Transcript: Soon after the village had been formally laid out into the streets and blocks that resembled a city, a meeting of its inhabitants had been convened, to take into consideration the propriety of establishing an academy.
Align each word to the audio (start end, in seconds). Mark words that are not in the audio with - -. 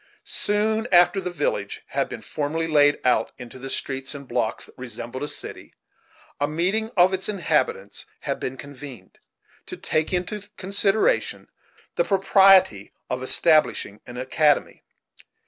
Soon 0.25 0.87
after 0.91 1.21
the 1.21 1.29
village 1.29 1.83
had 1.89 2.09
been 2.09 2.21
formally 2.23 2.65
laid 2.67 2.97
out 3.05 3.31
into 3.37 3.59
the 3.59 3.69
streets 3.69 4.15
and 4.15 4.27
blocks 4.27 4.65
that 4.65 4.73
resembled 4.75 5.21
a 5.21 5.27
city, 5.27 5.75
a 6.39 6.47
meeting 6.47 6.89
of 6.97 7.13
its 7.13 7.29
inhabitants 7.29 8.07
had 8.21 8.39
been 8.39 8.57
convened, 8.57 9.19
to 9.67 9.77
take 9.77 10.11
into 10.11 10.49
consideration 10.57 11.49
the 11.97 12.03
propriety 12.03 12.91
of 13.11 13.21
establishing 13.21 14.01
an 14.07 14.17
academy. 14.17 14.81